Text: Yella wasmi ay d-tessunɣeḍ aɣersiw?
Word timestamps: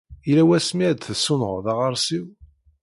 Yella 0.27 0.43
wasmi 0.47 0.83
ay 0.85 0.95
d-tessunɣeḍ 0.95 1.65
aɣersiw? 1.71 2.25